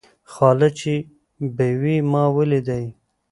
خالد 0.33 0.73
چې 0.79 0.93
بېوى؛ 1.55 1.97
ما 2.11 2.23
وليدئ. 2.35 2.85